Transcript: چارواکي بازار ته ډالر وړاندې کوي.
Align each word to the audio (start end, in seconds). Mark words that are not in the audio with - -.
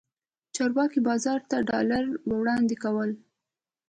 چارواکي 0.55 0.99
بازار 1.07 1.39
ته 1.49 1.57
ډالر 1.69 2.03
وړاندې 2.35 2.75
کوي. 2.83 3.11